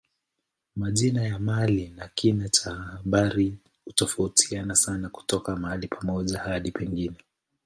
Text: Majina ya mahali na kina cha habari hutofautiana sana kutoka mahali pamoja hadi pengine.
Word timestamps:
Majina 0.75 1.23
ya 1.23 1.39
mahali 1.39 1.89
na 1.89 2.07
kina 2.07 2.49
cha 2.49 2.75
habari 2.75 3.57
hutofautiana 3.85 4.75
sana 4.75 5.09
kutoka 5.09 5.55
mahali 5.55 5.87
pamoja 5.87 6.39
hadi 6.39 6.71
pengine. 6.71 7.17